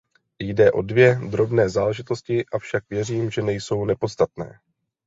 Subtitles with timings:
[0.39, 4.59] Jde o dvě drobné záležitosti, avšak věřím, že nejsou nepodstatné.